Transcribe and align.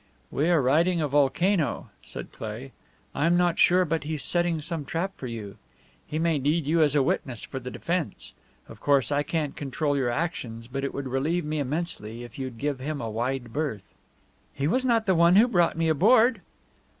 "We 0.31 0.49
are 0.49 0.63
riding 0.63 0.99
a 0.99 1.07
volcano," 1.07 1.91
said 2.01 2.31
Cleigh. 2.31 2.71
"I'm 3.13 3.37
not 3.37 3.59
sure 3.59 3.85
but 3.85 4.03
he's 4.03 4.23
setting 4.23 4.59
some 4.59 4.83
trap 4.83 5.15
for 5.15 5.27
you. 5.27 5.57
He 6.07 6.17
may 6.17 6.39
need 6.39 6.65
you 6.65 6.81
as 6.81 6.95
a 6.95 7.03
witness 7.03 7.43
for 7.43 7.59
the 7.59 7.69
defense. 7.69 8.33
Of 8.67 8.79
course 8.79 9.11
I 9.11 9.21
can't 9.21 9.55
control 9.55 9.95
your 9.95 10.09
actions, 10.09 10.65
but 10.65 10.83
it 10.83 10.91
would 10.91 11.07
relieve 11.07 11.45
me 11.45 11.59
immensely 11.59 12.23
if 12.23 12.39
you'd 12.39 12.57
give 12.57 12.79
him 12.79 12.99
a 12.99 13.11
wide 13.11 13.53
berth." 13.53 13.93
"He 14.55 14.67
was 14.67 14.85
not 14.85 15.05
the 15.05 15.13
one 15.13 15.35
who 15.35 15.47
brought 15.47 15.77
me 15.77 15.87
aboard." 15.87 16.41